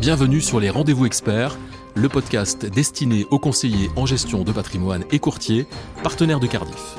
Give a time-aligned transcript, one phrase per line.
[0.00, 1.58] Bienvenue sur les Rendez-vous Experts,
[1.94, 5.66] le podcast destiné aux conseillers en gestion de patrimoine et courtiers,
[6.02, 6.96] partenaires de Cardiff.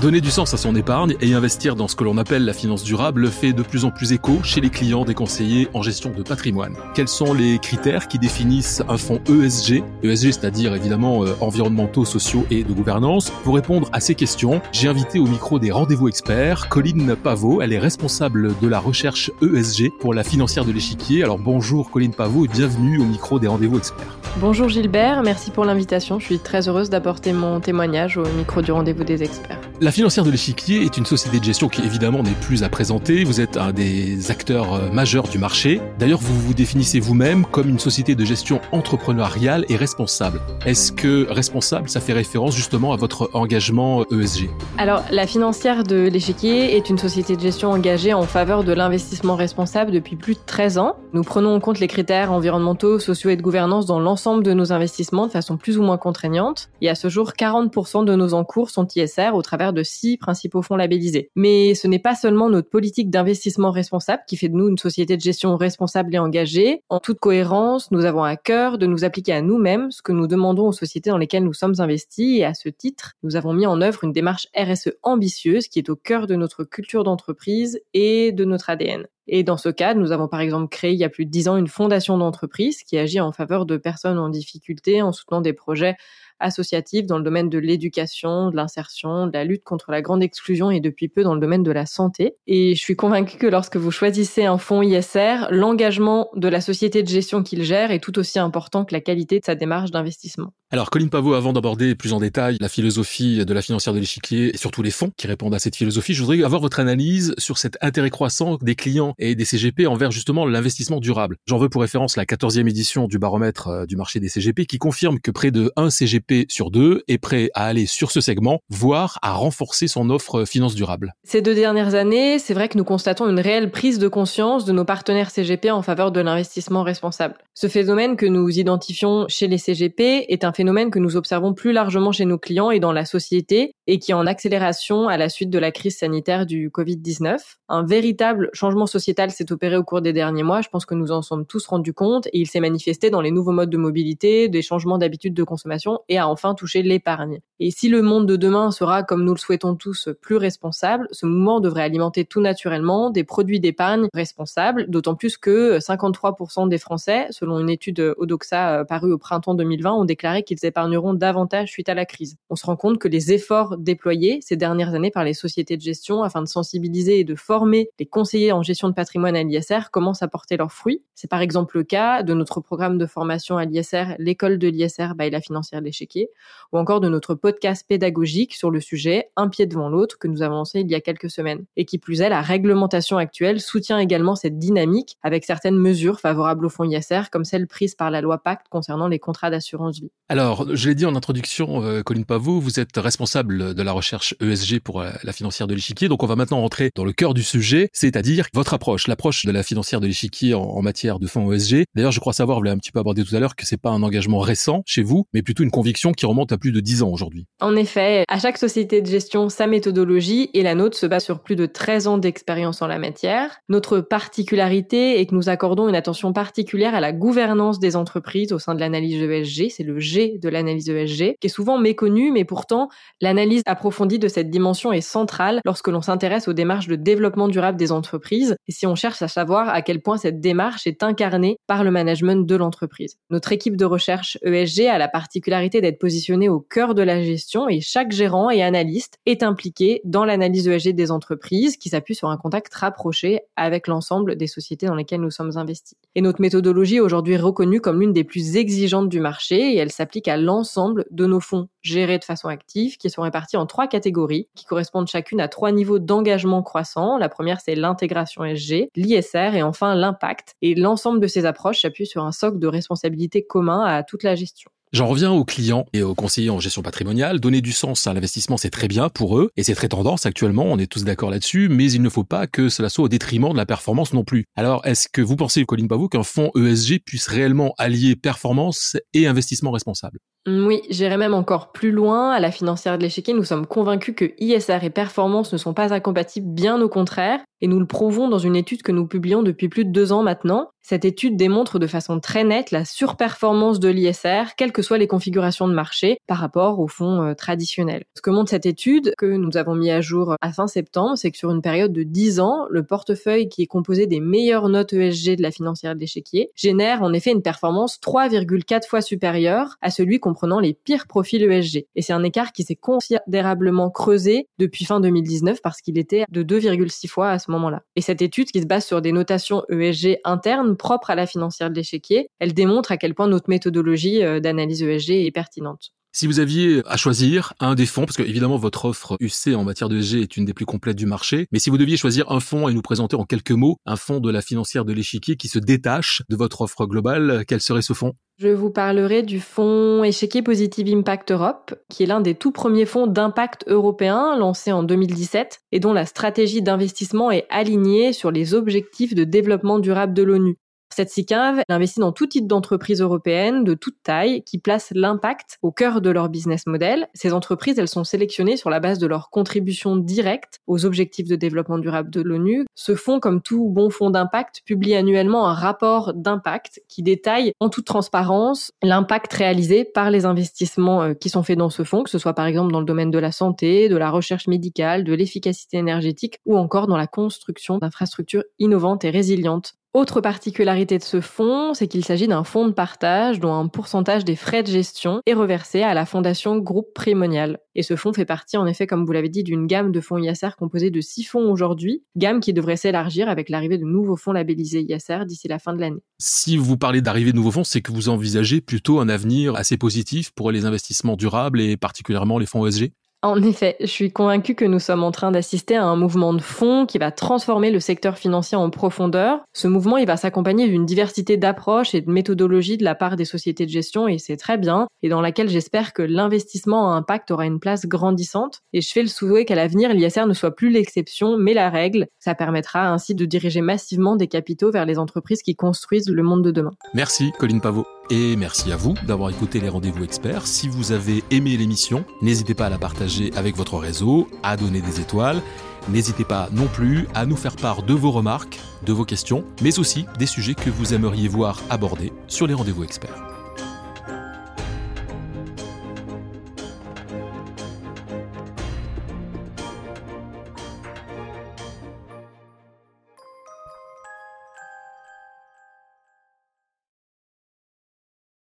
[0.00, 2.82] Donner du sens à son épargne et investir dans ce que l'on appelle la finance
[2.82, 6.22] durable fait de plus en plus écho chez les clients des conseillers en gestion de
[6.24, 6.74] patrimoine.
[6.94, 12.44] Quels sont les critères qui définissent un fonds ESG ESG, c'est-à-dire évidemment euh, environnementaux, sociaux
[12.50, 13.30] et de gouvernance.
[13.44, 17.62] Pour répondre à ces questions, j'ai invité au micro des rendez-vous experts Colline Pavot.
[17.62, 21.22] Elle est responsable de la recherche ESG pour la financière de l'échiquier.
[21.22, 24.18] Alors bonjour Colline Pavot et bienvenue au micro des rendez-vous experts.
[24.40, 26.18] Bonjour Gilbert, merci pour l'invitation.
[26.18, 29.60] Je suis très heureuse d'apporter mon témoignage au micro du rendez-vous des experts.
[29.80, 33.22] La financière de l'échiquier est une société de gestion qui évidemment n'est plus à présenter.
[33.22, 35.80] Vous êtes un des acteurs euh, majeurs du marché.
[36.00, 40.40] D'ailleurs, vous vous définissez vous-même comme une société de gestion entrepreneuriale et responsable.
[40.66, 46.08] Est-ce que responsable, ça fait référence justement à votre engagement ESG Alors, la financière de
[46.08, 50.40] l'échiquier est une société de gestion engagée en faveur de l'investissement responsable depuis plus de
[50.44, 50.96] 13 ans.
[51.12, 54.72] Nous prenons en compte les critères environnementaux, sociaux et de gouvernance dans l'ensemble de nos
[54.72, 56.70] investissements de façon plus ou moins contraignante.
[56.80, 60.62] Et à ce jour, 40% de nos encours sont ISR au travers de six principaux
[60.62, 61.30] fonds labellisés.
[61.36, 65.16] Mais ce n'est pas seulement notre politique d'investissement responsable qui fait de nous une société
[65.16, 66.82] de gestion responsable et engagée.
[66.88, 70.26] En toute cohérence, nous avons à cœur de nous appliquer à nous-mêmes ce que nous
[70.26, 73.66] demandons aux sociétés dans lesquelles nous sommes investis et à ce titre, nous avons mis
[73.66, 78.32] en œuvre une démarche RSE ambitieuse qui est au cœur de notre culture d'entreprise et
[78.32, 79.06] de notre ADN.
[79.26, 81.48] Et dans ce cadre, nous avons par exemple créé il y a plus de dix
[81.48, 85.52] ans une fondation d'entreprise qui agit en faveur de personnes en difficulté en soutenant des
[85.52, 85.96] projets
[86.40, 90.70] associative dans le domaine de l'éducation, de l'insertion, de la lutte contre la grande exclusion
[90.70, 92.36] et depuis peu dans le domaine de la santé.
[92.46, 97.02] Et je suis convaincue que lorsque vous choisissez un fonds ISR, l'engagement de la société
[97.02, 100.52] de gestion qu'il gère est tout aussi important que la qualité de sa démarche d'investissement.
[100.70, 104.54] Alors, Colline Pavot, avant d'aborder plus en détail la philosophie de la financière de l'échiquier
[104.54, 107.58] et surtout les fonds qui répondent à cette philosophie, je voudrais avoir votre analyse sur
[107.58, 111.36] cet intérêt croissant des clients et des CGP envers justement l'investissement durable.
[111.46, 114.78] J'en veux pour référence la 14e édition du baromètre euh, du marché des CGP qui
[114.78, 118.60] confirme que près de 1 CGP sur 2 est prêt à aller sur ce segment,
[118.68, 121.14] voire à renforcer son offre finance durable.
[121.22, 124.72] Ces deux dernières années, c'est vrai que nous constatons une réelle prise de conscience de
[124.72, 127.36] nos partenaires CGP en faveur de l'investissement responsable.
[127.54, 131.52] Ce phénomène que nous identifions chez les CGP est un phénomène phénomène que nous observons
[131.52, 135.18] plus largement chez nos clients et dans la société et qui est en accélération à
[135.18, 137.36] la suite de la crise sanitaire du Covid-19.
[137.68, 140.62] Un véritable changement sociétal s'est opéré au cours des derniers mois.
[140.62, 143.30] Je pense que nous en sommes tous rendus compte et il s'est manifesté dans les
[143.30, 147.40] nouveaux modes de mobilité, des changements d'habitudes de consommation et a enfin touché l'épargne.
[147.60, 151.24] Et si le monde de demain sera, comme nous le souhaitons tous, plus responsable, ce
[151.24, 157.26] mouvement devrait alimenter tout naturellement des produits d'épargne responsables, d'autant plus que 53% des Français,
[157.30, 161.88] selon une étude Odoxa euh, parue au printemps 2020, ont déclaré qu'ils épargneront davantage suite
[161.88, 162.36] à la crise.
[162.50, 165.82] On se rend compte que les efforts déployés ces dernières années par les sociétés de
[165.82, 169.90] gestion afin de sensibiliser et de former les conseillers en gestion de patrimoine à l'ISR
[169.92, 171.02] commencent à porter leurs fruits.
[171.14, 175.14] C'est par exemple le cas de notre programme de formation à l'ISR, l'école de l'ISR
[175.16, 176.30] by la financière de l'échiquier,
[176.72, 180.42] ou encore de notre podcast pédagogique sur le sujet Un pied devant l'autre que nous
[180.42, 181.64] avons lancé il y a quelques semaines.
[181.76, 186.66] Et qui plus est, la réglementation actuelle soutient également cette dynamique avec certaines mesures favorables
[186.66, 190.10] au fonds ISR comme celle prise par la loi Pacte concernant les contrats d'assurance vie.
[190.28, 194.34] Alors, je l'ai dit en introduction, euh, Colline Pavot, vous êtes responsable de la recherche
[194.40, 196.08] ESG pour euh, la financière de l'échiquier.
[196.08, 199.52] Donc, on va maintenant rentrer dans le cœur du sujet, c'est-à-dire votre approche, l'approche de
[199.52, 201.84] la financière de l'échiquier en, matière de fonds ESG.
[201.94, 203.80] D'ailleurs, je crois savoir, vous l'avez un petit peu abordé tout à l'heure, que c'est
[203.80, 206.80] pas un engagement récent chez vous, mais plutôt une conviction qui remonte à plus de
[206.80, 207.46] 10 ans aujourd'hui.
[207.60, 211.40] En effet, à chaque société de gestion, sa méthodologie et la nôtre se base sur
[211.40, 213.58] plus de 13 ans d'expérience en la matière.
[213.68, 218.58] Notre particularité est que nous accordons une attention particulière à la gouvernance des entreprises au
[218.58, 219.70] sein de l'analyse ESG.
[219.70, 222.88] C'est le G de l'analyse ESG, qui est souvent méconnue, mais pourtant,
[223.20, 227.78] l'analyse approfondie de cette dimension est centrale lorsque l'on s'intéresse aux démarches de développement durable
[227.78, 231.58] des entreprises et si on cherche à savoir à quel point cette démarche est incarnée
[231.66, 233.18] par le management de l'entreprise.
[233.30, 237.68] Notre équipe de recherche ESG a la particularité d'être positionnée au cœur de la gestion
[237.68, 242.28] et chaque gérant et analyste est impliqué dans l'analyse ESG des entreprises qui s'appuie sur
[242.28, 245.96] un contact rapproché avec l'ensemble des sociétés dans lesquelles nous sommes investis.
[246.16, 249.90] Et notre méthodologie est aujourd'hui reconnue comme l'une des plus exigeantes du marché et elle
[249.90, 253.88] s'applique à l'ensemble de nos fonds gérés de façon active qui sont répartis en trois
[253.88, 257.18] catégories qui correspondent chacune à trois niveaux d'engagement croissant.
[257.18, 260.54] La première, c'est l'intégration SG, l'ISR et enfin l'impact.
[260.62, 264.36] Et l'ensemble de ces approches s'appuie sur un socle de responsabilité commun à toute la
[264.36, 264.70] gestion.
[264.94, 267.40] J'en reviens aux clients et aux conseillers en gestion patrimoniale.
[267.40, 270.66] Donner du sens à l'investissement, c'est très bien pour eux et c'est très tendance actuellement,
[270.66, 273.50] on est tous d'accord là-dessus, mais il ne faut pas que cela soit au détriment
[273.50, 274.44] de la performance non plus.
[274.54, 279.26] Alors, est-ce que vous pensez, Colline Pavou, qu'un fonds ESG puisse réellement allier performance et
[279.26, 280.20] investissement responsable?
[280.46, 282.30] Oui, j'irai même encore plus loin.
[282.30, 285.94] À la financière de l'échiquier, nous sommes convaincus que ISR et performance ne sont pas
[285.94, 289.70] incompatibles, bien au contraire, et nous le prouvons dans une étude que nous publions depuis
[289.70, 290.68] plus de deux ans maintenant.
[290.82, 295.06] Cette étude démontre de façon très nette la surperformance de l'ISR, quelles que soient les
[295.06, 298.04] configurations de marché, par rapport aux fonds euh, traditionnels.
[298.14, 301.30] Ce que montre cette étude, que nous avons mis à jour à fin septembre, c'est
[301.30, 304.92] que sur une période de 10 ans, le portefeuille qui est composé des meilleures notes
[304.92, 309.90] ESG de la financière de l'échiquier génère en effet une performance 3,4 fois supérieure à
[309.90, 310.20] celui
[310.60, 311.86] les pires profils ESG.
[311.94, 316.42] Et c'est un écart qui s'est considérablement creusé depuis fin 2019 parce qu'il était de
[316.42, 317.82] 2,6 fois à ce moment-là.
[317.96, 321.70] Et cette étude qui se base sur des notations ESG internes propres à la financière
[321.70, 325.92] de l'échiquier, elle démontre à quel point notre méthodologie euh, d'analyse ESG est pertinente.
[326.16, 329.64] Si vous aviez à choisir un des fonds, parce que évidemment votre offre UC en
[329.64, 332.30] matière de ESG est une des plus complètes du marché, mais si vous deviez choisir
[332.30, 335.34] un fonds et nous présenter en quelques mots un fonds de la financière de l'échiquier
[335.34, 338.12] qui se détache de votre offre globale, quel serait ce fonds?
[338.38, 342.86] Je vous parlerai du fonds Échiquier Positive Impact Europe, qui est l'un des tout premiers
[342.86, 348.54] fonds d'impact européens lancé en 2017 et dont la stratégie d'investissement est alignée sur les
[348.54, 350.58] objectifs de développement durable de l'ONU.
[350.96, 355.72] Cette SICAV investit dans tout type d'entreprises européennes de toute taille qui placent l'impact au
[355.72, 357.08] cœur de leur business model.
[357.14, 361.34] Ces entreprises, elles sont sélectionnées sur la base de leur contribution directe aux objectifs de
[361.34, 362.64] développement durable de l'ONU.
[362.76, 367.70] Ce fonds, comme tout bon fonds d'impact, publie annuellement un rapport d'impact qui détaille en
[367.70, 372.10] toute transparence l'impact réalisé par les investissements euh, qui sont faits dans ce fonds, que
[372.10, 375.12] ce soit par exemple dans le domaine de la santé, de la recherche médicale, de
[375.12, 379.74] l'efficacité énergétique ou encore dans la construction d'infrastructures innovantes et résilientes.
[379.94, 384.24] Autre particularité de ce fonds, c'est qu'il s'agit d'un fonds de partage dont un pourcentage
[384.24, 387.60] des frais de gestion est reversé à la fondation Groupe Primonial.
[387.76, 390.18] Et ce fonds fait partie, en effet, comme vous l'avez dit, d'une gamme de fonds
[390.18, 394.32] ISR composée de six fonds aujourd'hui, gamme qui devrait s'élargir avec l'arrivée de nouveaux fonds
[394.32, 396.02] labellisés ISR d'ici la fin de l'année.
[396.18, 399.76] Si vous parlez d'arrivée de nouveaux fonds, c'est que vous envisagez plutôt un avenir assez
[399.76, 402.90] positif pour les investissements durables et particulièrement les fonds ESG
[403.24, 406.42] en effet, je suis convaincue que nous sommes en train d'assister à un mouvement de
[406.42, 409.40] fond qui va transformer le secteur financier en profondeur.
[409.54, 413.24] Ce mouvement, il va s'accompagner d'une diversité d'approches et de méthodologies de la part des
[413.24, 417.30] sociétés de gestion et c'est très bien, et dans laquelle j'espère que l'investissement à impact
[417.30, 418.60] aura une place grandissante.
[418.74, 422.06] Et je fais le souhait qu'à l'avenir, l'ISR ne soit plus l'exception, mais la règle.
[422.18, 426.42] Ça permettra ainsi de diriger massivement des capitaux vers les entreprises qui construisent le monde
[426.42, 426.72] de demain.
[426.92, 427.86] Merci, Colline Pavot.
[428.10, 430.46] Et merci à vous d'avoir écouté les rendez-vous experts.
[430.46, 434.82] Si vous avez aimé l'émission, n'hésitez pas à la partager avec votre réseau, à donner
[434.82, 435.40] des étoiles.
[435.88, 439.78] N'hésitez pas non plus à nous faire part de vos remarques, de vos questions, mais
[439.78, 443.33] aussi des sujets que vous aimeriez voir abordés sur les rendez-vous experts.